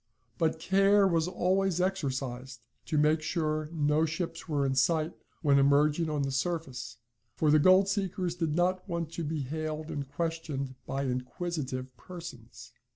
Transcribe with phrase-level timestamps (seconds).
[0.39, 6.09] But care was always exercised to make sure no ships were in sight when emerging
[6.09, 6.97] on the surface,
[7.35, 12.71] for the gold seekers did not want to be hailed and questioned by inquisitive persons.